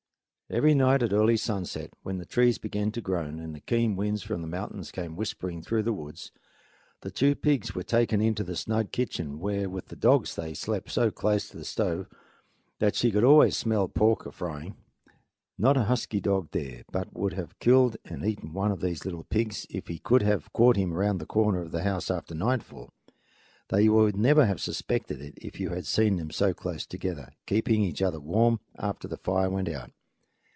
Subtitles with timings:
[0.53, 4.21] Every night at early sunset, when the trees began to groan and the keen winds
[4.21, 6.33] from the mountains came whispering through the woods,
[6.99, 10.91] the two pigs were taken into the snug kitchen, where with the dogs they slept
[10.91, 12.09] so close to the stove
[12.79, 14.75] that she could always smell pork a frying.
[15.57, 19.23] Not a husky dog there but would have killed and eaten one of these little
[19.23, 22.89] pigs if he could have caught him around the corner of the house after nightfall,
[23.69, 27.31] though you would never have suspected it if you had seen them so close together,
[27.45, 29.91] keeping each other warm after the fire went out.